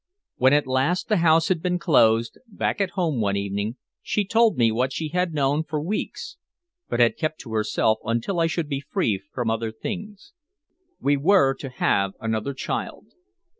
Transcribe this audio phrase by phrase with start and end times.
[0.37, 4.57] When at last the house had been closed, back at home one evening she told
[4.57, 6.37] me what she had known for weeks
[6.89, 10.33] but had kept to herself until I should be free from other things.
[10.99, 13.13] We were to have another child.